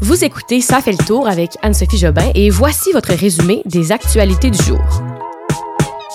Vous 0.00 0.24
écoutez 0.24 0.60
Ça 0.60 0.80
fait 0.80 0.92
le 0.92 1.04
tour 1.04 1.26
avec 1.26 1.56
Anne-Sophie 1.62 1.98
Jobin 1.98 2.30
et 2.36 2.50
voici 2.50 2.92
votre 2.92 3.12
résumé 3.12 3.62
des 3.64 3.90
actualités 3.90 4.50
du 4.50 4.62
jour. 4.62 4.78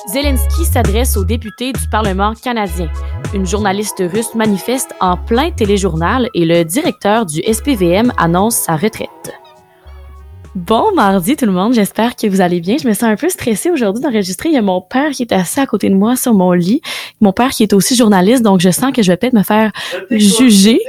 Zelensky 0.07 0.63
s'adresse 0.63 1.17
aux 1.17 1.25
députés 1.25 1.73
du 1.73 1.87
Parlement 1.89 2.33
canadien. 2.33 2.89
Une 3.33 3.45
journaliste 3.45 4.01
russe 4.13 4.35
manifeste 4.35 4.93
en 5.01 5.17
plein 5.17 5.51
téléjournal 5.51 6.29
et 6.33 6.45
le 6.45 6.63
directeur 6.63 7.25
du 7.25 7.41
SPVM 7.41 8.13
annonce 8.17 8.55
sa 8.55 8.77
retraite. 8.77 9.33
Bon 10.55 10.93
mardi 10.93 11.35
tout 11.35 11.47
le 11.47 11.51
monde, 11.51 11.73
j'espère 11.73 12.15
que 12.15 12.27
vous 12.27 12.39
allez 12.39 12.61
bien. 12.61 12.77
Je 12.77 12.87
me 12.87 12.93
sens 12.93 13.03
un 13.03 13.15
peu 13.15 13.27
stressée 13.27 13.71
aujourd'hui 13.71 14.03
d'enregistrer. 14.03 14.49
Il 14.49 14.55
y 14.55 14.57
a 14.57 14.61
mon 14.61 14.81
père 14.81 15.09
qui 15.09 15.23
est 15.23 15.31
assis 15.31 15.59
à 15.59 15.65
côté 15.65 15.89
de 15.89 15.95
moi 15.95 16.15
sur 16.15 16.35
mon 16.35 16.51
lit. 16.51 16.81
Mon 17.21 17.33
père 17.33 17.49
qui 17.49 17.63
est 17.63 17.73
aussi 17.73 17.95
journaliste, 17.95 18.43
donc 18.43 18.59
je 18.59 18.69
sens 18.69 18.91
que 18.91 19.01
je 19.01 19.11
vais 19.11 19.17
peut-être 19.17 19.33
me 19.33 19.41
faire 19.41 19.71
juger. 20.11 20.79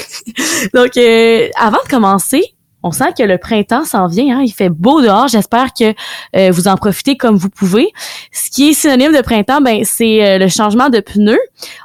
donc 0.74 0.94
euh, 0.98 1.48
avant 1.56 1.78
de 1.82 1.88
commencer, 1.88 2.52
on 2.82 2.92
sent 2.92 3.12
que 3.16 3.22
le 3.22 3.38
printemps 3.38 3.84
s'en 3.84 4.06
vient. 4.06 4.38
Hein? 4.38 4.42
Il 4.44 4.52
fait 4.52 4.68
beau 4.68 5.02
dehors. 5.02 5.28
J'espère 5.28 5.72
que 5.72 5.94
euh, 6.36 6.50
vous 6.50 6.68
en 6.68 6.76
profitez 6.76 7.16
comme 7.16 7.36
vous 7.36 7.50
pouvez. 7.50 7.88
Ce 8.32 8.50
qui 8.50 8.70
est 8.70 8.72
synonyme 8.72 9.12
de 9.12 9.20
printemps, 9.20 9.60
ben 9.60 9.82
c'est 9.84 10.24
euh, 10.24 10.38
le 10.38 10.48
changement 10.48 10.88
de 10.88 11.00
pneus. 11.00 11.40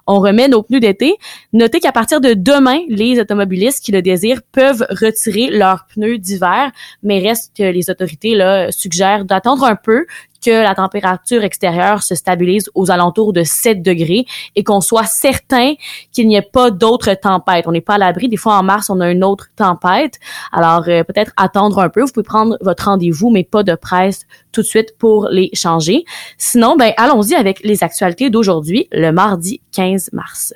On 0.05 0.19
remet 0.19 0.47
nos 0.47 0.61
pneus 0.61 0.79
d'été. 0.79 1.15
Notez 1.51 1.79
qu'à 1.79 1.91
partir 1.91 2.21
de 2.21 2.33
demain, 2.33 2.79
les 2.89 3.19
automobilistes 3.19 3.83
qui 3.83 3.91
le 3.91 4.01
désirent 4.01 4.41
peuvent 4.51 4.85
retirer 4.89 5.49
leurs 5.49 5.85
pneus 5.87 6.17
d'hiver, 6.17 6.71
mais 7.01 7.19
reste 7.19 7.51
que 7.57 7.63
les 7.63 7.89
autorités 7.89 8.35
là 8.35 8.71
suggèrent 8.71 9.25
d'attendre 9.25 9.63
un 9.63 9.75
peu 9.75 10.05
que 10.43 10.51
la 10.51 10.75
température 10.75 11.43
extérieure 11.43 12.03
se 12.03 12.15
stabilise 12.15 12.69
aux 12.75 12.91
alentours 12.91 13.33
de 13.33 13.43
7 13.43 13.81
degrés 13.81 14.25
et 14.55 14.63
qu'on 14.63 14.81
soit 14.81 15.05
certain 15.05 15.73
qu'il 16.11 16.27
n'y 16.27 16.35
ait 16.35 16.41
pas 16.41 16.71
d'autres 16.71 17.13
tempêtes. 17.13 17.65
On 17.67 17.71
n'est 17.71 17.81
pas 17.81 17.95
à 17.95 17.97
l'abri. 17.97 18.27
Des 18.27 18.37
fois, 18.37 18.55
en 18.55 18.63
mars, 18.63 18.89
on 18.89 18.99
a 18.99 19.11
une 19.11 19.23
autre 19.23 19.47
tempête. 19.55 20.19
Alors, 20.51 20.83
euh, 20.87 21.03
peut-être 21.03 21.31
attendre 21.37 21.79
un 21.79 21.89
peu. 21.89 22.01
Vous 22.01 22.11
pouvez 22.11 22.23
prendre 22.23 22.57
votre 22.61 22.85
rendez-vous, 22.85 23.29
mais 23.29 23.43
pas 23.43 23.63
de 23.63 23.75
presse 23.75 24.25
tout 24.51 24.61
de 24.61 24.67
suite 24.67 24.97
pour 24.97 25.27
les 25.31 25.49
changer. 25.53 26.05
Sinon, 26.37 26.75
ben, 26.75 26.93
allons-y 26.97 27.35
avec 27.35 27.61
les 27.63 27.83
actualités 27.83 28.29
d'aujourd'hui, 28.29 28.87
le 28.91 29.11
mardi 29.11 29.61
15 29.71 30.09
mars. 30.13 30.53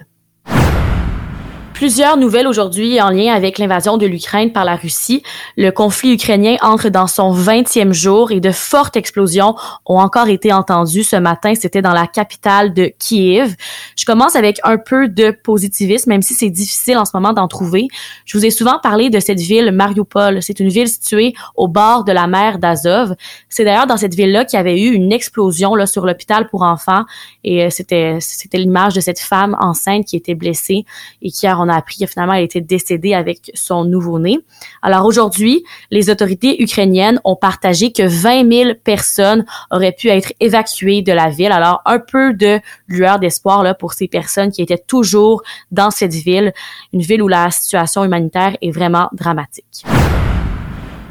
Plusieurs 1.77 2.17
nouvelles 2.17 2.47
aujourd'hui 2.47 2.99
en 2.99 3.11
lien 3.11 3.31
avec 3.35 3.59
l'invasion 3.59 3.97
de 3.97 4.07
l'Ukraine 4.07 4.51
par 4.51 4.65
la 4.65 4.75
Russie. 4.75 5.21
Le 5.57 5.69
conflit 5.69 6.15
ukrainien 6.15 6.55
entre 6.63 6.89
dans 6.89 7.05
son 7.05 7.31
20e 7.31 7.93
jour 7.93 8.31
et 8.31 8.39
de 8.39 8.49
fortes 8.49 8.97
explosions 8.97 9.53
ont 9.85 9.99
encore 9.99 10.27
été 10.27 10.51
entendues 10.51 11.03
ce 11.03 11.17
matin. 11.17 11.53
C'était 11.53 11.83
dans 11.83 11.93
la 11.93 12.07
capitale 12.07 12.73
de 12.73 12.91
Kiev. 12.97 13.55
Je 13.95 14.05
commence 14.05 14.35
avec 14.35 14.59
un 14.63 14.79
peu 14.79 15.07
de 15.07 15.29
positivisme, 15.29 16.09
même 16.09 16.23
si 16.23 16.33
c'est 16.33 16.49
difficile 16.49 16.97
en 16.97 17.05
ce 17.05 17.11
moment 17.13 17.31
d'en 17.31 17.47
trouver. 17.47 17.87
Je 18.25 18.35
vous 18.35 18.43
ai 18.43 18.49
souvent 18.49 18.79
parlé 18.81 19.11
de 19.11 19.19
cette 19.19 19.39
ville, 19.39 19.71
Mariupol. 19.71 20.41
C'est 20.41 20.59
une 20.59 20.69
ville 20.69 20.87
située 20.89 21.35
au 21.55 21.67
bord 21.67 22.05
de 22.05 22.11
la 22.11 22.25
mer 22.25 22.57
d'Azov. 22.57 23.13
C'est 23.49 23.65
d'ailleurs 23.65 23.85
dans 23.85 23.97
cette 23.97 24.15
ville-là 24.15 24.45
qu'il 24.45 24.57
y 24.57 24.59
avait 24.59 24.81
eu 24.81 24.93
une 24.93 25.11
explosion 25.11 25.75
là, 25.75 25.85
sur 25.85 26.07
l'hôpital 26.07 26.47
pour 26.47 26.63
enfants. 26.63 27.03
Et 27.43 27.65
euh, 27.65 27.69
c'était, 27.69 28.17
c'était 28.19 28.57
l'image 28.57 28.95
de 28.95 28.99
cette 28.99 29.19
femme 29.19 29.55
enceinte 29.59 30.05
qui 30.05 30.15
était 30.15 30.33
blessée 30.33 30.83
et 31.21 31.29
qui 31.29 31.45
a 31.45 31.66
on 31.67 31.69
a 31.69 31.75
appris 31.75 31.97
que 31.99 32.05
finalement 32.05 32.33
elle 32.33 32.43
était 32.43 32.61
décédée 32.61 33.13
avec 33.13 33.51
son 33.53 33.83
nouveau-né. 33.83 34.39
Alors 34.81 35.05
aujourd'hui, 35.05 35.63
les 35.91 36.09
autorités 36.09 36.61
ukrainiennes 36.61 37.19
ont 37.23 37.35
partagé 37.35 37.91
que 37.91 38.03
20 38.03 38.51
000 38.51 38.71
personnes 38.83 39.45
auraient 39.71 39.91
pu 39.91 40.07
être 40.09 40.33
évacuées 40.39 41.01
de 41.01 41.11
la 41.11 41.29
ville. 41.29 41.51
Alors 41.51 41.81
un 41.85 41.99
peu 41.99 42.33
de 42.33 42.59
lueur 42.87 43.19
d'espoir 43.19 43.63
là 43.63 43.73
pour 43.73 43.93
ces 43.93 44.07
personnes 44.07 44.51
qui 44.51 44.61
étaient 44.61 44.77
toujours 44.77 45.43
dans 45.71 45.91
cette 45.91 46.13
ville, 46.13 46.53
une 46.93 47.01
ville 47.01 47.21
où 47.21 47.27
la 47.27 47.51
situation 47.51 48.03
humanitaire 48.03 48.55
est 48.61 48.71
vraiment 48.71 49.09
dramatique. 49.13 49.83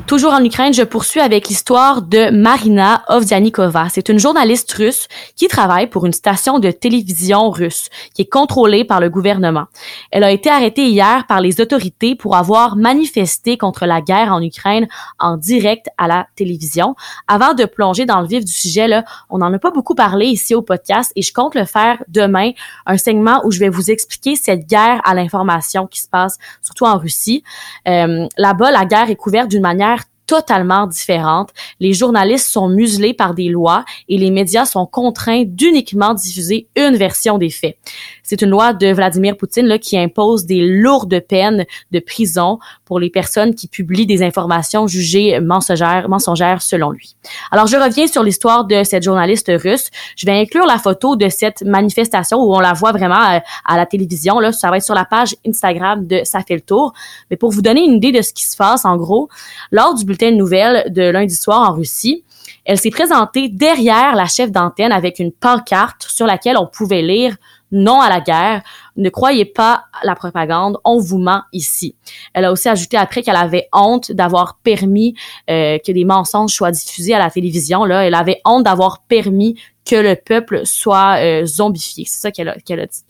Toujours 0.07 0.35
en 0.35 0.45
Ukraine, 0.45 0.73
je 0.73 0.85
poursuis 0.85 1.19
avec 1.19 1.49
l'histoire 1.49 2.01
de 2.01 2.31
Marina 2.31 3.03
Ovdianikova. 3.09 3.89
C'est 3.89 4.09
une 4.09 4.21
journaliste 4.21 4.71
russe 4.71 5.09
qui 5.35 5.49
travaille 5.49 5.89
pour 5.89 6.07
une 6.07 6.13
station 6.13 6.61
de 6.61 6.71
télévision 6.71 7.51
russe 7.51 7.89
qui 8.15 8.23
est 8.23 8.31
contrôlée 8.31 8.85
par 8.85 9.01
le 9.01 9.11
gouvernement. 9.11 9.65
Elle 10.13 10.23
a 10.23 10.31
été 10.31 10.49
arrêtée 10.49 10.87
hier 10.87 11.27
par 11.27 11.41
les 11.41 11.61
autorités 11.61 12.15
pour 12.15 12.37
avoir 12.37 12.77
manifesté 12.77 13.59
contre 13.59 13.85
la 13.85 14.01
guerre 14.01 14.33
en 14.33 14.41
Ukraine 14.41 14.87
en 15.19 15.37
direct 15.37 15.89
à 15.99 16.07
la 16.07 16.29
télévision. 16.37 16.95
Avant 17.27 17.55
de 17.55 17.65
plonger 17.65 18.07
dans 18.07 18.21
le 18.21 18.29
vif 18.29 18.45
du 18.45 18.53
sujet, 18.53 18.87
là, 18.87 19.05
on 19.29 19.39
n'en 19.39 19.53
a 19.53 19.59
pas 19.59 19.73
beaucoup 19.73 19.97
parlé 19.97 20.27
ici 20.27 20.55
au 20.55 20.63
podcast 20.63 21.11
et 21.17 21.23
je 21.23 21.33
compte 21.33 21.57
le 21.57 21.65
faire 21.65 22.01
demain, 22.07 22.53
un 22.87 22.97
segment 22.97 23.41
où 23.45 23.51
je 23.51 23.59
vais 23.59 23.71
vous 23.71 23.91
expliquer 23.91 24.37
cette 24.37 24.69
guerre 24.69 25.01
à 25.03 25.15
l'information 25.15 25.89
qui 25.89 26.01
se 26.01 26.09
passe 26.09 26.39
surtout 26.63 26.85
en 26.85 26.97
Russie. 26.97 27.43
Euh, 27.89 28.29
Là-bas, 28.39 28.71
la 28.71 28.85
guerre 28.85 29.11
est 29.11 29.17
couverte 29.17 29.49
d'une 29.49 29.63
manière 29.63 29.96
totalement 30.27 30.87
différente. 30.87 31.51
Les 31.81 31.93
journalistes 31.93 32.49
sont 32.49 32.69
muselés 32.69 33.15
par 33.15 33.35
des 33.35 33.49
lois 33.49 33.85
et 34.09 34.19
les 34.19 34.31
médias 34.31 34.65
sont 34.65 34.87
contraints 34.87 35.45
d'uniquement 35.45 36.15
diffuser 36.15 36.69
une 36.77 36.97
version 36.97 37.39
des 37.39 37.51
faits. 37.51 37.77
C'est 38.23 38.43
une 38.43 38.51
loi 38.51 38.73
de 38.73 38.93
Vladimir 38.93 39.37
Poutine 39.37 39.67
là, 39.67 39.79
qui 39.79 39.97
impose 39.97 40.47
des 40.47 40.61
lourdes 40.61 41.21
peines 41.21 41.65
de 41.93 42.01
prison 42.01 42.59
pour 42.85 42.99
les 42.99 43.11
personnes 43.11 43.55
qui 43.55 43.69
publient 43.69 44.07
des 44.07 44.23
informations 44.23 44.87
jugées 44.87 45.39
mensongères, 45.41 46.09
mensongères 46.09 46.63
selon 46.63 46.91
lui. 46.91 47.17
Alors, 47.51 47.67
je 47.67 47.77
reviens 47.77 48.07
sur 48.07 48.23
l'histoire 48.23 48.65
de 48.65 48.83
cette 48.85 49.03
journaliste 49.03 49.51
russe. 49.63 49.91
Je 50.17 50.27
vais 50.27 50.33
inclure 50.33 50.67
la 50.67 50.79
photo 50.79 51.17
de 51.17 51.29
cette 51.29 51.63
manifestation 51.63 52.39
où 52.39 52.55
on 52.55 52.61
la 52.61 52.73
voit 52.73 52.93
vraiment 52.93 53.19
à, 53.19 53.43
à 53.65 53.77
la 53.77 53.87
télévision. 53.87 54.41
Là, 54.41 54.53
ça 54.53 54.71
va 54.71 54.79
être 54.79 54.85
sur 54.85 54.95
la 54.95 55.05
page 55.05 55.37
Instagram 55.47 56.07
de 56.07 56.23
Ça 56.25 56.41
fait 56.41 56.55
le 56.55 56.61
tour. 56.61 56.93
Mais 57.31 57.37
pour 57.37 57.51
vous 57.51 57.63
donner 57.63 57.85
une 57.85 57.95
idée 57.95 58.13
de 58.13 58.23
ce 58.23 58.33
qui 58.33 58.45
se 58.45 58.57
passe, 58.57 58.85
en 58.85 58.97
gros, 58.97 59.29
lors 59.71 59.95
du 59.95 60.05
bulletin 60.17 60.37
de 60.37 60.89
de 60.91 61.03
lundi 61.11 61.35
soir 61.35 61.71
en 61.71 61.75
Russie, 61.75 62.25
elle 62.65 62.79
s'est 62.79 62.91
présentée 62.91 63.49
derrière 63.49 64.15
la 64.15 64.27
chef 64.27 64.51
d'antenne 64.51 64.93
avec 64.93 65.19
une 65.19 65.33
pancarte 65.33 66.07
sur 66.09 66.27
laquelle 66.27 66.57
on 66.57 66.67
pouvait 66.67 67.03
lire 67.03 67.37
non 67.73 68.01
à 68.01 68.09
la 68.09 68.21
guerre, 68.21 68.63
ne 68.97 69.09
croyez 69.09 69.45
pas 69.45 69.87
la 70.05 70.15
propagande, 70.15 70.79
on 70.85 70.99
vous 70.99 71.19
ment 71.19 71.43
ici. 71.53 71.97
Elle 72.33 72.45
a 72.45 72.53
aussi 72.53 72.69
ajouté 72.69 72.97
après 72.97 73.23
qu'elle 73.23 73.37
avait 73.37 73.69
honte 73.73 74.13
d'avoir 74.13 74.59
permis 74.63 75.17
euh, 75.51 75.79
que 75.85 75.91
des 75.91 76.05
mensonges 76.05 76.53
soient 76.53 76.71
diffusés 76.71 77.15
à 77.15 77.19
la 77.19 77.29
télévision. 77.29 77.85
Là, 77.85 78.07
elle 78.07 78.15
avait 78.15 78.41
honte 78.45 78.63
d'avoir 78.63 79.03
permis 79.09 79.59
que 79.87 79.97
le 79.97 80.17
peuple 80.17 80.63
soit 80.65 81.19
euh, 81.19 81.47
zombifié. 81.47 82.05
C'est 82.07 82.21
ça 82.21 82.31
qu'elle 82.31 82.49
a, 82.49 82.57
qu'elle 82.59 82.81
a 82.81 82.87
dit. 82.87 83.03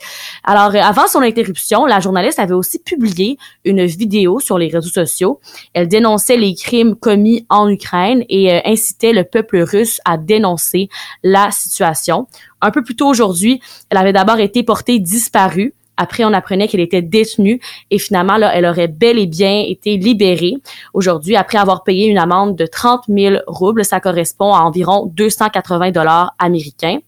Alors, 0.45 0.75
euh, 0.75 0.81
avant 0.81 1.09
son 1.09 1.21
interruption, 1.21 1.87
la 1.87 2.01
journaliste 2.01 2.39
avait 2.39 2.55
aussi 2.55 2.79
publié 2.79 3.39
une 3.65 3.85
vidéo 3.85 4.39
sur 4.41 4.59
les 4.59 4.69
réseaux 4.69 4.91
sociaux. 4.91 5.41
Elle 5.73 5.89
dénonçait 5.89 6.37
les 6.37 6.55
crimes 6.55 6.95
commis 6.95 7.47
en 7.49 7.69
Ukraine 7.69 8.25
et 8.29 8.53
euh, 8.53 8.61
incitait 8.65 9.13
le 9.13 9.25
peuple 9.25 9.59
russe 9.59 10.01
à 10.05 10.19
dénoncer 10.19 10.89
la 11.23 11.51
situation. 11.51 12.27
Un 12.61 12.71
peu 12.71 12.83
plus 12.83 12.95
tôt 12.95 13.09
aujourd'hui, 13.09 13.61
elle 13.91 13.99
avait 13.99 14.13
d'abord 14.13 14.39
été 14.39 14.63
portée 14.63 14.99
disparue 14.99 15.75
après, 15.97 16.25
on 16.25 16.33
apprenait 16.33 16.69
qu'elle 16.69 16.81
était 16.81 17.03
détenue 17.03 17.61
et 17.91 17.99
finalement, 17.99 18.37
elle 18.37 18.67
aurait 18.67 18.89
bel 18.89 19.19
et 19.19 19.27
bien 19.27 19.65
été 19.67 19.97
libérée 19.97 20.55
aujourd'hui 20.93 21.37
après 21.37 21.59
avoir 21.59 21.85
payé 21.85 22.07
une 22.07 22.19
amende 22.19 22.57
de 22.57 22.67
30 22.67 23.05
000 23.09 23.37
roubles. 23.47 23.85
Ça 23.85 24.01
correspond 24.01 24.53
à 24.53 24.61
environ 24.61 25.07
280 25.07 25.93
dollars 25.93 26.35
américains. 26.39 26.99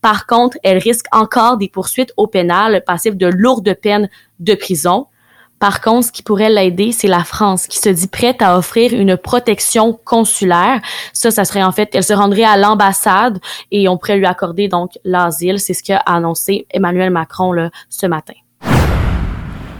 Par 0.00 0.26
contre, 0.26 0.58
elle 0.62 0.78
risque 0.78 1.06
encore 1.12 1.56
des 1.56 1.68
poursuites 1.68 2.12
au 2.16 2.26
pénal 2.26 2.82
passibles 2.86 3.16
de 3.16 3.26
lourdes 3.26 3.74
peines 3.74 4.08
de 4.40 4.54
prison. 4.54 5.06
Par 5.58 5.80
contre, 5.80 6.08
ce 6.08 6.12
qui 6.12 6.22
pourrait 6.22 6.50
l'aider, 6.50 6.92
c'est 6.92 7.08
la 7.08 7.24
France 7.24 7.66
qui 7.66 7.78
se 7.78 7.88
dit 7.88 8.08
prête 8.08 8.42
à 8.42 8.58
offrir 8.58 8.92
une 8.92 9.16
protection 9.16 9.98
consulaire. 10.04 10.80
Ça, 11.12 11.30
ça 11.30 11.44
serait 11.44 11.62
en 11.62 11.72
fait, 11.72 11.90
elle 11.94 12.04
se 12.04 12.12
rendrait 12.12 12.44
à 12.44 12.56
l'ambassade 12.56 13.38
et 13.70 13.88
on 13.88 13.96
pourrait 13.96 14.18
lui 14.18 14.26
accorder 14.26 14.68
donc 14.68 14.98
l'asile. 15.04 15.58
C'est 15.58 15.74
ce 15.74 15.82
qu'a 15.82 15.98
annoncé 15.98 16.66
Emmanuel 16.70 17.10
Macron 17.10 17.52
là, 17.52 17.70
ce 17.88 18.06
matin. 18.06 18.34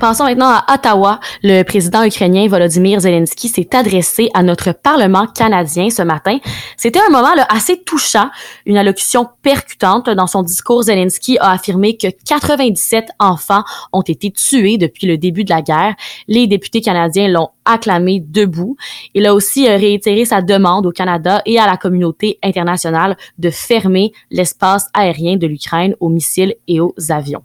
Passons 0.01 0.25
maintenant 0.25 0.51
à 0.51 0.75
Ottawa. 0.75 1.21
Le 1.43 1.63
président 1.63 2.05
ukrainien 2.05 2.47
Volodymyr 2.49 3.01
Zelensky 3.01 3.49
s'est 3.49 3.75
adressé 3.75 4.29
à 4.35 4.43
notre 4.43 4.73
Parlement 4.73 5.27
canadien 5.27 5.89
ce 5.89 6.03
matin. 6.03 6.39
C'était 6.77 7.01
un 7.01 7.09
moment 7.09 7.31
assez 7.49 7.83
touchant, 7.83 8.29
une 8.67 8.77
allocution 8.77 9.27
percutante. 9.41 10.11
Dans 10.11 10.27
son 10.27 10.43
discours, 10.43 10.83
Zelensky 10.83 11.39
a 11.39 11.53
affirmé 11.53 11.97
que 11.97 12.09
97 12.27 13.07
enfants 13.19 13.65
ont 13.95 14.03
été 14.03 14.31
tués 14.31 14.77
depuis 14.77 15.07
le 15.07 15.17
début 15.17 15.45
de 15.45 15.51
la 15.51 15.63
guerre. 15.63 15.95
Les 16.29 16.47
députés 16.47 16.83
canadiens 16.83 17.29
l'ont 17.29 17.49
acclamé 17.67 18.21
debout. 18.21 18.77
Il 19.15 19.27
a 19.27 19.35
aussi 19.35 19.69
euh, 19.69 19.77
réitéré 19.77 20.25
sa 20.25 20.41
demande 20.41 20.87
au 20.87 20.93
Canada 20.93 21.43
et 21.45 21.59
à 21.59 21.67
la 21.67 21.77
communauté 21.77 22.39
internationale 22.43 23.17
de 23.39 23.51
fermer 23.51 24.13
l'espace 24.31 24.89
aérien 24.95 25.37
de 25.37 25.47
l'Ukraine 25.47 25.95
aux 26.01 26.09
missiles 26.09 26.55
et 26.69 26.81
aux 26.81 26.95
avions. 27.11 27.43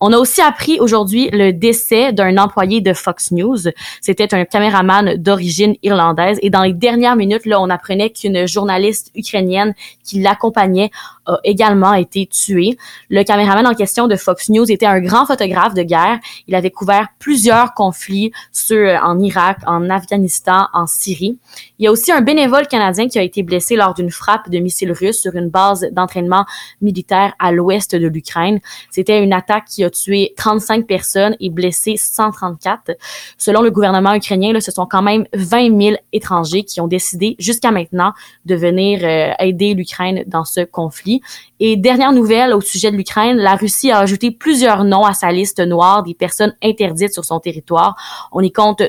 On 0.00 0.12
a 0.12 0.18
aussi 0.18 0.40
appris 0.40 0.78
aujourd'hui 0.80 1.28
le 1.32 1.52
décès 1.52 2.12
d'un 2.12 2.36
employé 2.38 2.80
de 2.80 2.92
Fox 2.92 3.32
News. 3.32 3.58
C'était 4.00 4.34
un 4.34 4.44
caméraman 4.44 5.16
d'origine 5.16 5.74
irlandaise 5.82 6.38
et 6.42 6.50
dans 6.50 6.62
les 6.62 6.72
dernières 6.72 7.16
minutes, 7.16 7.46
là, 7.46 7.60
on 7.60 7.70
apprenait 7.70 8.10
qu'une 8.10 8.46
journaliste 8.46 9.10
ukrainienne 9.14 9.74
qui 10.04 10.20
l'accompagnait 10.20 10.90
a 11.26 11.38
également 11.44 11.94
été 11.94 12.26
tuée. 12.26 12.78
Le 13.10 13.22
caméraman 13.22 13.66
en 13.66 13.74
question 13.74 14.06
de 14.06 14.16
Fox 14.16 14.48
News 14.48 14.70
était 14.70 14.86
un 14.86 15.00
grand 15.00 15.26
photographe 15.26 15.74
de 15.74 15.82
guerre. 15.82 16.18
Il 16.46 16.54
avait 16.54 16.70
couvert 16.70 17.08
plusieurs 17.18 17.74
conflits 17.74 18.32
sur, 18.52 18.88
en 19.02 19.18
Irak, 19.18 19.57
en 19.66 19.90
Afghanistan, 19.90 20.68
en 20.72 20.86
Syrie. 20.86 21.38
Il 21.78 21.84
y 21.84 21.86
a 21.86 21.92
aussi 21.92 22.12
un 22.12 22.20
bénévole 22.20 22.66
canadien 22.66 23.08
qui 23.08 23.18
a 23.18 23.22
été 23.22 23.42
blessé 23.42 23.76
lors 23.76 23.94
d'une 23.94 24.10
frappe 24.10 24.48
de 24.50 24.58
missiles 24.58 24.92
russes 24.92 25.20
sur 25.20 25.34
une 25.34 25.48
base 25.48 25.86
d'entraînement 25.92 26.44
militaire 26.80 27.34
à 27.38 27.52
l'ouest 27.52 27.94
de 27.94 28.06
l'Ukraine. 28.06 28.60
C'était 28.90 29.22
une 29.22 29.32
attaque 29.32 29.66
qui 29.66 29.84
a 29.84 29.90
tué 29.90 30.34
35 30.36 30.86
personnes 30.86 31.36
et 31.40 31.50
blessé 31.50 31.96
134. 31.96 32.92
Selon 33.36 33.62
le 33.62 33.70
gouvernement 33.70 34.14
ukrainien, 34.14 34.52
là, 34.52 34.60
ce 34.60 34.70
sont 34.70 34.86
quand 34.86 35.02
même 35.02 35.26
20 35.34 35.80
000 35.80 35.96
étrangers 36.12 36.64
qui 36.64 36.80
ont 36.80 36.88
décidé 36.88 37.36
jusqu'à 37.38 37.70
maintenant 37.70 38.12
de 38.44 38.54
venir 38.54 39.00
euh, 39.02 39.32
aider 39.38 39.74
l'Ukraine 39.74 40.24
dans 40.26 40.44
ce 40.44 40.64
conflit. 40.64 41.20
Et 41.60 41.76
dernière 41.76 42.12
nouvelle 42.12 42.54
au 42.54 42.60
sujet 42.60 42.90
de 42.90 42.96
l'Ukraine, 42.96 43.36
la 43.36 43.56
Russie 43.56 43.90
a 43.90 43.98
ajouté 43.98 44.30
plusieurs 44.30 44.84
noms 44.84 45.04
à 45.04 45.12
sa 45.12 45.32
liste 45.32 45.60
noire 45.60 46.02
des 46.02 46.14
personnes 46.14 46.54
interdites 46.62 47.12
sur 47.12 47.24
son 47.24 47.40
territoire. 47.40 47.96
On 48.32 48.40
y 48.40 48.52
compte 48.52 48.82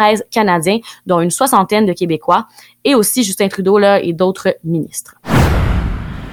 313 0.00 0.24
Canadiens, 0.30 0.78
dont 1.06 1.20
une 1.20 1.30
soixantaine 1.30 1.86
de 1.86 1.92
Québécois, 1.92 2.46
et 2.84 2.94
aussi 2.94 3.22
Justin 3.22 3.48
Trudeau 3.48 3.78
là, 3.78 4.00
et 4.00 4.12
d'autres 4.12 4.56
ministres. 4.64 5.16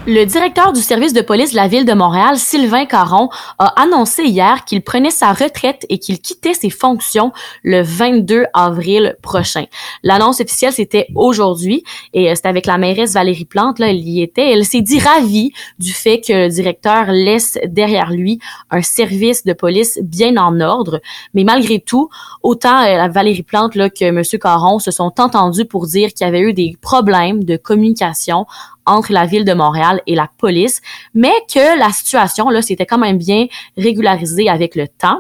Le 0.10 0.24
directeur 0.24 0.72
du 0.72 0.80
service 0.80 1.12
de 1.12 1.20
police 1.20 1.52
de 1.52 1.58
la 1.58 1.68
ville 1.68 1.84
de 1.84 1.92
Montréal, 1.92 2.38
Sylvain 2.38 2.86
Caron, 2.86 3.28
a 3.60 3.82
annoncé 3.82 4.24
hier 4.24 4.64
qu'il 4.64 4.82
prenait 4.82 5.12
sa 5.12 5.34
retraite 5.34 5.86
et 5.90 6.00
qu'il 6.00 6.22
quittait 6.22 6.54
ses 6.54 6.70
fonctions 6.70 7.34
le 7.62 7.82
22 7.82 8.46
avril 8.54 9.18
prochain. 9.22 9.66
L'annonce 10.04 10.40
officielle, 10.40 10.72
c'était 10.72 11.08
aujourd'hui 11.14 11.84
et 12.14 12.32
euh, 12.32 12.36
c'était 12.36 12.48
avec 12.48 12.68
la 12.68 12.78
mairesse 12.78 13.16
Valérie 13.16 13.44
Plante, 13.44 13.80
là, 13.80 13.90
elle 13.90 14.00
y 14.00 14.22
était. 14.22 14.50
Elle 14.50 14.64
s'est 14.64 14.80
dit 14.80 14.98
ravie 14.98 15.52
du 15.78 15.92
fait 15.92 16.22
que 16.22 16.32
le 16.32 16.48
directeur 16.48 17.08
laisse 17.08 17.60
derrière 17.66 18.10
lui 18.10 18.40
un 18.72 18.84
service 18.84 19.44
de 19.44 19.52
police 19.52 20.00
bien 20.02 20.38
en 20.38 20.62
ordre. 20.62 21.02
Mais 21.34 21.44
malgré 21.44 21.82
tout, 21.82 22.08
autant 22.44 22.82
euh, 22.82 23.10
Valérie 23.10 23.44
Plante 23.44 23.76
là, 23.76 23.90
que 23.90 24.06
M. 24.06 24.24
Caron 24.42 24.80
se 24.80 24.92
sont 24.92 25.12
entendus 25.20 25.66
pour 25.66 25.86
dire 25.86 26.14
qu'il 26.14 26.26
y 26.26 26.30
avait 26.30 26.40
eu 26.40 26.54
des 26.54 26.78
problèmes 26.80 27.44
de 27.44 27.58
communication 27.58 28.46
entre 28.88 29.12
la 29.12 29.26
ville 29.26 29.46
de 29.46 29.54
Montréal 29.54 30.02
et 30.08 30.16
la 30.16 30.30
police, 30.38 30.82
mais 31.14 31.34
que 31.54 31.78
la 31.78 31.92
situation 31.92 32.50
là 32.50 32.62
s'était 32.62 32.86
quand 32.86 32.98
même 32.98 33.18
bien 33.18 33.46
régularisée 33.78 34.50
avec 34.50 34.76
le 34.76 34.88
temps. 34.88 35.20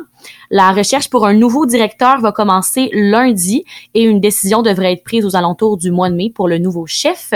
La 0.49 0.71
recherche 0.71 1.09
pour 1.09 1.25
un 1.25 1.33
nouveau 1.33 1.65
directeur 1.65 2.21
va 2.21 2.31
commencer 2.31 2.89
lundi 2.93 3.65
et 3.93 4.03
une 4.03 4.21
décision 4.21 4.61
devrait 4.61 4.93
être 4.93 5.03
prise 5.03 5.25
aux 5.25 5.35
alentours 5.35 5.77
du 5.77 5.91
mois 5.91 6.09
de 6.09 6.15
mai 6.15 6.31
pour 6.33 6.47
le 6.47 6.57
nouveau 6.57 6.85
chef. 6.85 7.33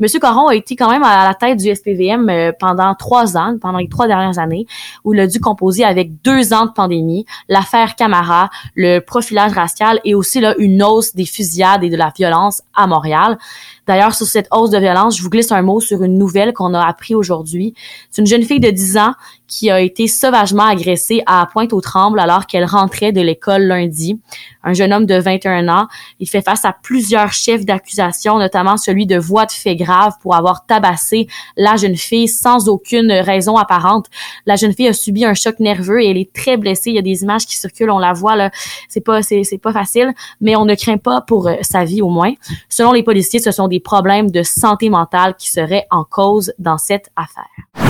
Monsieur 0.00 0.18
Caron 0.18 0.48
a 0.48 0.54
été 0.54 0.74
quand 0.74 0.90
même 0.90 1.04
à 1.04 1.26
la 1.26 1.34
tête 1.34 1.58
du 1.58 1.74
SPVM 1.74 2.28
euh, 2.28 2.52
pendant 2.58 2.94
trois 2.94 3.36
ans, 3.36 3.56
pendant 3.60 3.78
les 3.78 3.88
trois 3.88 4.06
dernières 4.06 4.38
années, 4.38 4.66
où 5.04 5.14
il 5.14 5.20
a 5.20 5.26
dû 5.26 5.40
composer 5.40 5.84
avec 5.84 6.20
deux 6.22 6.52
ans 6.52 6.66
de 6.66 6.72
pandémie, 6.72 7.26
l'affaire 7.48 7.94
Camara, 7.94 8.50
le 8.74 8.98
profilage 9.00 9.52
racial 9.52 10.00
et 10.04 10.14
aussi 10.14 10.40
là, 10.40 10.54
une 10.58 10.82
hausse 10.82 11.14
des 11.14 11.26
fusillades 11.26 11.84
et 11.84 11.90
de 11.90 11.96
la 11.96 12.12
violence 12.16 12.62
à 12.74 12.86
Montréal. 12.86 13.38
D'ailleurs, 13.86 14.14
sur 14.14 14.26
cette 14.26 14.48
hausse 14.52 14.68
de 14.68 14.78
violence, 14.78 15.16
je 15.16 15.22
vous 15.22 15.30
glisse 15.30 15.50
un 15.50 15.62
mot 15.62 15.80
sur 15.80 16.02
une 16.02 16.18
nouvelle 16.18 16.52
qu'on 16.52 16.74
a 16.74 16.86
appris 16.86 17.14
aujourd'hui. 17.14 17.74
C'est 18.10 18.20
une 18.20 18.28
jeune 18.28 18.42
fille 18.42 18.60
de 18.60 18.70
10 18.70 18.98
ans 18.98 19.14
qui 19.46 19.70
a 19.70 19.80
été 19.80 20.06
sauvagement 20.06 20.64
agressée 20.64 21.22
à 21.26 21.48
Pointe-aux-Trembles 21.50 22.20
alors 22.28 22.46
qu'elle 22.46 22.64
rentrait 22.64 23.12
de 23.12 23.20
l'école 23.20 23.62
lundi. 23.62 24.20
Un 24.62 24.74
jeune 24.74 24.92
homme 24.92 25.06
de 25.06 25.18
21 25.18 25.68
ans, 25.68 25.88
il 26.20 26.28
fait 26.28 26.42
face 26.42 26.64
à 26.64 26.74
plusieurs 26.82 27.32
chefs 27.32 27.64
d'accusation, 27.64 28.38
notamment 28.38 28.76
celui 28.76 29.06
de 29.06 29.16
voie 29.16 29.46
de 29.46 29.52
fait 29.52 29.76
grave 29.76 30.12
pour 30.20 30.34
avoir 30.34 30.66
tabassé 30.66 31.26
la 31.56 31.76
jeune 31.76 31.96
fille 31.96 32.28
sans 32.28 32.68
aucune 32.68 33.10
raison 33.10 33.56
apparente. 33.56 34.06
La 34.44 34.56
jeune 34.56 34.74
fille 34.74 34.88
a 34.88 34.92
subi 34.92 35.24
un 35.24 35.34
choc 35.34 35.58
nerveux 35.58 36.02
et 36.02 36.10
elle 36.10 36.18
est 36.18 36.32
très 36.32 36.56
blessée. 36.56 36.90
Il 36.90 36.96
y 36.96 36.98
a 36.98 37.02
des 37.02 37.22
images 37.22 37.46
qui 37.46 37.56
circulent, 37.56 37.90
on 37.90 37.98
la 37.98 38.12
voit 38.12 38.36
là. 38.36 38.50
C'est 38.88 39.00
pas 39.00 39.22
c'est, 39.22 39.60
pas 39.62 39.72
facile, 39.72 40.12
mais 40.40 40.56
on 40.56 40.64
ne 40.64 40.74
craint 40.74 40.98
pas 40.98 41.22
pour 41.22 41.48
euh, 41.48 41.54
sa 41.62 41.84
vie 41.84 42.02
au 42.02 42.10
moins. 42.10 42.34
Selon 42.68 42.92
les 42.92 43.02
policiers, 43.02 43.40
ce 43.40 43.50
sont 43.50 43.68
des 43.68 43.80
problèmes 43.80 44.30
de 44.30 44.42
santé 44.42 44.90
mentale 44.90 45.34
qui 45.36 45.50
seraient 45.50 45.86
en 45.90 46.04
cause 46.04 46.52
dans 46.58 46.78
cette 46.78 47.10
affaire. 47.16 47.87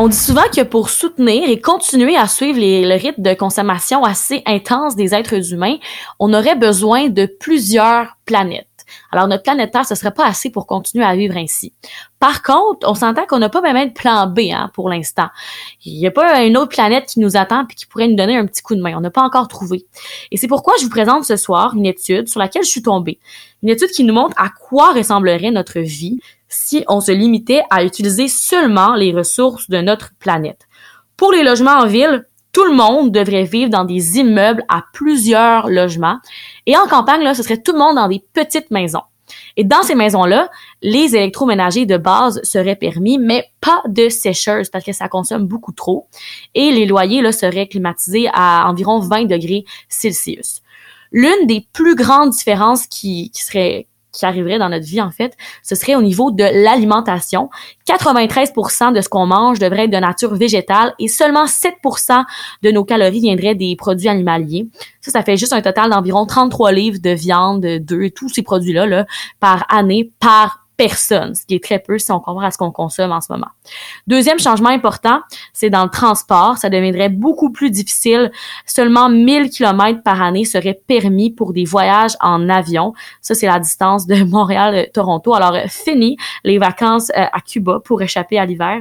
On 0.00 0.06
dit 0.06 0.16
souvent 0.16 0.48
que 0.54 0.62
pour 0.62 0.90
soutenir 0.90 1.48
et 1.48 1.60
continuer 1.60 2.16
à 2.16 2.28
suivre 2.28 2.60
le 2.60 2.94
rythme 2.94 3.20
de 3.20 3.34
consommation 3.34 4.04
assez 4.04 4.44
intense 4.46 4.94
des 4.94 5.12
êtres 5.12 5.52
humains, 5.52 5.78
on 6.20 6.32
aurait 6.34 6.54
besoin 6.54 7.08
de 7.08 7.26
plusieurs 7.26 8.16
planètes. 8.24 8.67
Alors, 9.12 9.28
notre 9.28 9.42
planète 9.42 9.72
Terre, 9.72 9.86
ce 9.86 9.94
serait 9.94 10.12
pas 10.12 10.26
assez 10.26 10.50
pour 10.50 10.66
continuer 10.66 11.04
à 11.04 11.14
vivre 11.16 11.36
ainsi. 11.36 11.72
Par 12.18 12.42
contre, 12.42 12.88
on 12.88 12.94
s'entend 12.94 13.26
qu'on 13.26 13.38
n'a 13.38 13.48
pas 13.48 13.60
même 13.60 13.88
de 13.88 13.92
plan 13.92 14.26
B 14.26 14.40
hein, 14.52 14.70
pour 14.74 14.88
l'instant. 14.88 15.28
Il 15.84 15.98
n'y 15.98 16.06
a 16.06 16.10
pas 16.10 16.42
une 16.42 16.56
autre 16.56 16.70
planète 16.70 17.06
qui 17.06 17.20
nous 17.20 17.36
attend 17.36 17.66
et 17.68 17.74
qui 17.74 17.86
pourrait 17.86 18.08
nous 18.08 18.16
donner 18.16 18.36
un 18.36 18.46
petit 18.46 18.62
coup 18.62 18.74
de 18.74 18.80
main. 18.80 18.96
On 18.96 19.00
n'a 19.00 19.10
pas 19.10 19.22
encore 19.22 19.48
trouvé. 19.48 19.86
Et 20.30 20.36
c'est 20.36 20.48
pourquoi 20.48 20.74
je 20.78 20.84
vous 20.84 20.90
présente 20.90 21.24
ce 21.24 21.36
soir 21.36 21.74
une 21.74 21.86
étude 21.86 22.28
sur 22.28 22.40
laquelle 22.40 22.64
je 22.64 22.70
suis 22.70 22.82
tombée. 22.82 23.18
Une 23.62 23.68
étude 23.68 23.90
qui 23.90 24.04
nous 24.04 24.14
montre 24.14 24.34
à 24.36 24.48
quoi 24.48 24.92
ressemblerait 24.92 25.50
notre 25.50 25.80
vie 25.80 26.18
si 26.48 26.84
on 26.88 27.00
se 27.00 27.12
limitait 27.12 27.62
à 27.70 27.84
utiliser 27.84 28.28
seulement 28.28 28.94
les 28.94 29.12
ressources 29.12 29.68
de 29.68 29.78
notre 29.78 30.14
planète. 30.18 30.66
Pour 31.16 31.32
les 31.32 31.42
logements 31.42 31.78
en 31.78 31.86
ville, 31.86 32.24
tout 32.52 32.64
le 32.64 32.74
monde 32.74 33.12
devrait 33.12 33.44
vivre 33.44 33.70
dans 33.70 33.84
des 33.84 34.18
immeubles 34.18 34.64
à 34.68 34.84
plusieurs 34.92 35.68
logements. 35.68 36.18
Et 36.66 36.76
en 36.76 36.86
campagne, 36.86 37.22
là, 37.22 37.34
ce 37.34 37.42
serait 37.42 37.62
tout 37.62 37.72
le 37.72 37.78
monde 37.78 37.96
dans 37.96 38.08
des 38.08 38.24
petites 38.32 38.70
maisons. 38.70 39.02
Et 39.56 39.64
dans 39.64 39.82
ces 39.82 39.94
maisons-là, 39.94 40.50
les 40.82 41.14
électroménagers 41.14 41.86
de 41.86 41.96
base 41.96 42.40
seraient 42.42 42.76
permis, 42.76 43.18
mais 43.18 43.44
pas 43.60 43.82
de 43.86 44.08
sécheuse 44.08 44.70
parce 44.70 44.84
que 44.84 44.92
ça 44.92 45.08
consomme 45.08 45.46
beaucoup 45.46 45.72
trop. 45.72 46.06
Et 46.54 46.70
les 46.70 46.86
loyers 46.86 47.22
là, 47.22 47.32
seraient 47.32 47.68
climatisés 47.68 48.28
à 48.32 48.68
environ 48.68 49.00
20 49.00 49.24
degrés 49.24 49.64
Celsius. 49.88 50.62
L'une 51.12 51.46
des 51.46 51.66
plus 51.72 51.94
grandes 51.94 52.30
différences 52.30 52.86
qui, 52.86 53.30
qui 53.30 53.42
serait 53.42 53.86
qui 54.18 54.26
arriverait 54.26 54.58
dans 54.58 54.68
notre 54.68 54.84
vie, 54.84 55.00
en 55.00 55.10
fait, 55.10 55.36
ce 55.62 55.74
serait 55.74 55.94
au 55.94 56.02
niveau 56.02 56.30
de 56.30 56.42
l'alimentation. 56.42 57.48
93% 57.88 58.92
de 58.92 59.00
ce 59.00 59.08
qu'on 59.08 59.26
mange 59.26 59.58
devrait 59.58 59.84
être 59.84 59.90
de 59.90 59.98
nature 59.98 60.34
végétale 60.34 60.94
et 60.98 61.08
seulement 61.08 61.44
7% 61.46 62.24
de 62.62 62.70
nos 62.70 62.84
calories 62.84 63.20
viendraient 63.20 63.54
des 63.54 63.76
produits 63.76 64.08
animaliers. 64.08 64.66
Ça, 65.00 65.12
ça 65.12 65.22
fait 65.22 65.36
juste 65.36 65.52
un 65.52 65.62
total 65.62 65.90
d'environ 65.90 66.26
33 66.26 66.72
livres 66.72 66.98
de 67.00 67.10
viande, 67.10 67.60
d'œufs, 67.60 68.12
tous 68.14 68.28
ces 68.28 68.42
produits-là, 68.42 68.86
là, 68.86 69.06
par 69.40 69.64
année, 69.68 70.10
par 70.18 70.67
personne, 70.78 71.34
ce 71.34 71.44
qui 71.44 71.56
est 71.56 71.62
très 71.62 71.80
peu 71.80 71.98
si 71.98 72.10
on 72.12 72.20
compare 72.20 72.44
à 72.44 72.50
ce 72.52 72.56
qu'on 72.56 72.70
consomme 72.70 73.10
en 73.10 73.20
ce 73.20 73.32
moment. 73.32 73.48
Deuxième 74.06 74.38
changement 74.38 74.68
important, 74.70 75.20
c'est 75.52 75.70
dans 75.70 75.82
le 75.82 75.90
transport. 75.90 76.56
Ça 76.56 76.70
deviendrait 76.70 77.08
beaucoup 77.08 77.50
plus 77.50 77.70
difficile. 77.70 78.30
Seulement 78.64 79.08
1000 79.08 79.50
km 79.50 80.02
par 80.04 80.22
année 80.22 80.44
seraient 80.44 80.80
permis 80.86 81.30
pour 81.30 81.52
des 81.52 81.64
voyages 81.64 82.12
en 82.20 82.48
avion. 82.48 82.94
Ça, 83.20 83.34
c'est 83.34 83.48
la 83.48 83.58
distance 83.58 84.06
de 84.06 84.22
Montréal-Toronto. 84.24 85.34
Alors, 85.34 85.56
fini 85.68 86.16
les 86.44 86.58
vacances 86.58 87.10
euh, 87.10 87.24
à 87.32 87.40
Cuba 87.40 87.80
pour 87.84 88.00
échapper 88.00 88.38
à 88.38 88.46
l'hiver. 88.46 88.80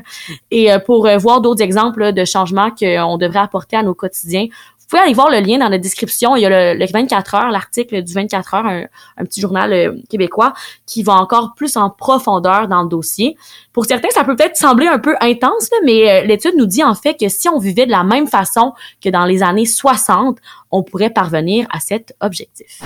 Et 0.52 0.72
euh, 0.72 0.78
pour 0.78 1.08
euh, 1.08 1.18
voir 1.18 1.42
d'autres 1.42 1.64
exemples 1.64 2.14
de 2.14 2.26
changements 2.26 2.70
qu'on 2.70 3.18
devrait 3.18 3.40
apporter 3.40 3.76
à 3.76 3.82
nos 3.82 3.96
quotidiens, 3.96 4.46
vous 4.88 4.96
pouvez 4.96 5.04
aller 5.04 5.14
voir 5.14 5.30
le 5.30 5.40
lien 5.42 5.58
dans 5.58 5.68
la 5.68 5.80
description. 5.80 6.38
Il 6.38 6.44
y 6.44 6.46
a 6.46 6.74
le, 6.74 6.86
24 6.86 7.36
heures, 7.36 7.52
l'article 7.52 8.02
du 8.04 8.14
24 8.14 8.54
heures, 8.54 8.66
un, 8.66 9.26
petit 9.26 9.42
journal 9.42 9.74
euh, 9.74 9.98
québécois 10.10 10.54
qui 10.86 11.04
va 11.04 11.16
encore 11.16 11.56
plus 11.56 11.76
en 11.76 11.90
profondeur 11.90 12.70
dans 12.70 12.84
le 12.84 12.88
dossier. 12.88 13.36
Pour 13.74 13.84
certains, 13.84 14.08
ça 14.12 14.24
peut 14.24 14.38
peut-être 14.38 14.56
sembler 14.56 14.88
un 14.88 15.00
peu 15.00 15.18
intense, 15.20 15.70
mais 15.84 16.10
euh, 16.10 16.26
l'étude 16.26 16.54
nous 16.56 16.68
dit 16.68 16.86
en 16.86 16.96
fait 16.96 17.16
que 17.16 17.28
si 17.28 17.50
on 17.50 17.60
vivait 17.60 17.86
de 17.86 17.92
la 17.92 18.06
même 18.06 18.28
façon 18.28 18.72
que 19.04 19.10
dans 19.10 19.26
les 19.26 19.44
années 19.44 19.66
60, 19.66 20.38
on 20.72 20.84
pourrait 20.84 21.10
parvenir 21.10 21.68
à 21.70 21.82
cet 21.82 22.16
objectif. 22.22 22.82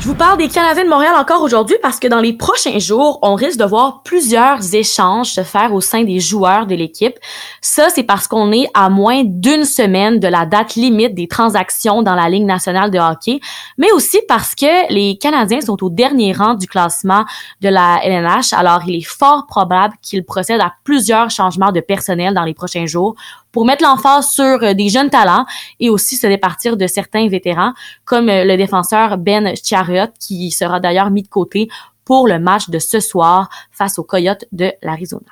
Je 0.00 0.06
vous 0.06 0.14
parle 0.14 0.38
des 0.38 0.48
Canadiens 0.48 0.84
de 0.84 0.88
Montréal 0.88 1.14
encore 1.18 1.42
aujourd'hui 1.42 1.76
parce 1.82 1.98
que 1.98 2.06
dans 2.06 2.20
les 2.20 2.32
prochains 2.32 2.78
jours, 2.78 3.18
on 3.22 3.34
risque 3.34 3.58
de 3.58 3.64
voir 3.64 4.02
plusieurs 4.04 4.72
échanges 4.72 5.32
se 5.32 5.42
faire 5.42 5.74
au 5.74 5.80
sein 5.80 6.04
des 6.04 6.20
joueurs 6.20 6.66
de 6.66 6.76
l'équipe. 6.76 7.18
Ça, 7.60 7.90
c'est 7.90 8.04
parce 8.04 8.28
qu'on 8.28 8.52
est 8.52 8.68
à 8.74 8.90
moins 8.90 9.24
d'une 9.24 9.64
semaine 9.64 10.20
de 10.20 10.28
la 10.28 10.46
date 10.46 10.76
limite 10.76 11.16
des 11.16 11.26
transactions 11.26 12.02
dans 12.02 12.14
la 12.14 12.28
Ligue 12.28 12.44
nationale 12.44 12.92
de 12.92 12.98
hockey, 12.98 13.40
mais 13.76 13.90
aussi 13.90 14.20
parce 14.28 14.54
que 14.54 14.92
les 14.92 15.18
Canadiens 15.18 15.62
sont 15.62 15.82
au 15.82 15.90
dernier 15.90 16.32
rang 16.32 16.54
du 16.54 16.68
classement 16.68 17.24
de 17.60 17.68
la 17.68 17.98
LNH. 18.04 18.52
Alors, 18.52 18.82
il 18.86 18.94
est 18.94 19.06
fort 19.06 19.46
probable 19.48 19.94
qu'ils 20.00 20.24
procèdent 20.24 20.60
à 20.60 20.74
plusieurs 20.84 21.28
changements 21.30 21.72
de 21.72 21.80
personnel 21.80 22.34
dans 22.34 22.44
les 22.44 22.54
prochains 22.54 22.86
jours 22.86 23.16
pour 23.52 23.64
mettre 23.64 23.84
l'emphase 23.84 24.30
sur 24.30 24.62
euh, 24.62 24.74
des 24.74 24.88
jeunes 24.88 25.10
talents 25.10 25.46
et 25.80 25.90
aussi 25.90 26.16
se 26.16 26.26
départir 26.26 26.76
de 26.76 26.86
certains 26.86 27.28
vétérans, 27.28 27.72
comme 28.04 28.28
euh, 28.28 28.44
le 28.44 28.56
défenseur 28.56 29.18
Ben 29.18 29.54
Chariot, 29.62 30.12
qui 30.20 30.50
sera 30.50 30.80
d'ailleurs 30.80 31.10
mis 31.10 31.22
de 31.22 31.28
côté 31.28 31.68
pour 32.04 32.26
le 32.26 32.38
match 32.38 32.70
de 32.70 32.78
ce 32.78 33.00
soir 33.00 33.48
face 33.70 33.98
aux 33.98 34.04
Coyotes 34.04 34.46
de 34.52 34.72
l'Arizona. 34.82 35.26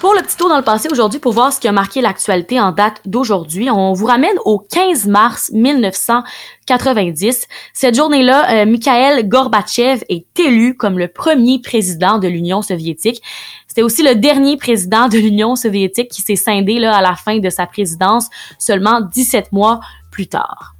Pour 0.00 0.14
le 0.14 0.22
petit 0.22 0.36
tour 0.36 0.48
dans 0.48 0.58
le 0.58 0.62
passé 0.62 0.88
aujourd'hui, 0.92 1.18
pour 1.18 1.32
voir 1.32 1.52
ce 1.52 1.58
qui 1.58 1.66
a 1.66 1.72
marqué 1.72 2.00
l'actualité 2.00 2.60
en 2.60 2.70
date 2.70 3.00
d'aujourd'hui, 3.04 3.68
on 3.68 3.94
vous 3.94 4.06
ramène 4.06 4.36
au 4.44 4.60
15 4.60 5.08
mars 5.08 5.50
1990. 5.52 7.48
Cette 7.72 7.96
journée-là, 7.96 8.62
euh, 8.62 8.64
Mikhail 8.64 9.26
Gorbatchev 9.26 10.04
est 10.08 10.38
élu 10.38 10.76
comme 10.76 11.00
le 11.00 11.08
premier 11.08 11.60
président 11.60 12.18
de 12.18 12.28
l'Union 12.28 12.62
soviétique. 12.62 13.20
C'était 13.66 13.82
aussi 13.82 14.04
le 14.04 14.14
dernier 14.14 14.56
président 14.56 15.08
de 15.08 15.18
l'Union 15.18 15.56
soviétique 15.56 16.12
qui 16.12 16.22
s'est 16.22 16.36
scindé 16.36 16.78
là, 16.78 16.96
à 16.96 17.02
la 17.02 17.16
fin 17.16 17.40
de 17.40 17.50
sa 17.50 17.66
présidence, 17.66 18.28
seulement 18.60 19.00
17 19.00 19.50
mois 19.50 19.80
plus 20.12 20.28
tard. 20.28 20.77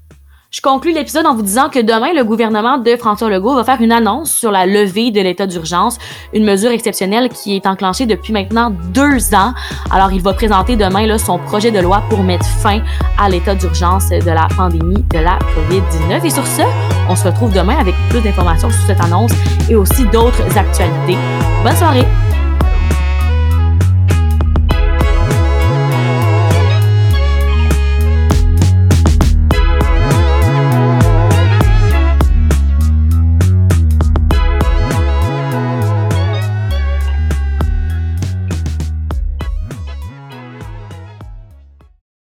Je 0.51 0.63
conclus 0.63 0.95
l'épisode 0.95 1.27
en 1.27 1.35
vous 1.35 1.43
disant 1.43 1.69
que 1.69 1.79
demain, 1.79 2.15
le 2.15 2.25
gouvernement 2.25 2.79
de 2.79 2.97
François 2.97 3.29
Legault 3.29 3.55
va 3.55 3.65
faire 3.65 3.83
une 3.83 3.93
annonce 3.93 4.33
sur 4.33 4.51
la 4.51 4.65
levée 4.65 5.11
de 5.11 5.21
l'état 5.21 5.47
d'urgence, 5.47 5.99
une 6.33 6.43
mesure 6.43 6.71
exceptionnelle 6.71 7.29
qui 7.29 7.55
est 7.55 7.67
enclenchée 7.67 8.07
depuis 8.07 8.33
maintenant 8.33 8.71
deux 8.71 9.35
ans. 9.35 9.53
Alors, 9.91 10.11
il 10.11 10.23
va 10.23 10.33
présenter 10.33 10.75
demain 10.75 11.07
là, 11.07 11.19
son 11.19 11.39
projet 11.39 11.71
de 11.71 11.81
loi 11.81 12.03
pour 12.09 12.23
mettre 12.23 12.47
fin 12.47 12.81
à 13.19 13.29
l'état 13.29 13.55
d'urgence 13.55 14.09
de 14.09 14.31
la 14.31 14.49
pandémie 14.57 15.05
de 15.13 15.19
la 15.19 15.39
COVID-19. 15.39 16.25
Et 16.25 16.31
sur 16.31 16.47
ce, 16.47 16.63
on 17.11 17.15
se 17.15 17.25
retrouve 17.25 17.53
demain 17.53 17.77
avec 17.79 17.95
plus 18.09 18.23
d'informations 18.23 18.71
sur 18.71 18.87
cette 18.87 19.01
annonce 19.03 19.33
et 19.69 19.75
aussi 19.75 20.07
d'autres 20.07 20.57
actualités. 20.57 21.19
Bonne 21.63 21.77
soirée! 21.77 22.07